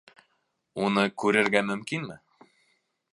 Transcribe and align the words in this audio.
Уны 0.85 1.03
күрергә 1.23 1.63
мөмкинме? 1.69 2.19